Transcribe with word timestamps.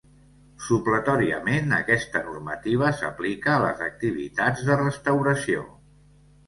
Supletòriament 0.67 1.75
aquesta 1.77 2.23
normativa 2.31 2.91
s'aplica 3.03 3.55
a 3.57 3.61
les 3.67 3.85
activitats 3.91 4.67
de 4.71 4.81
restauració. 4.85 5.73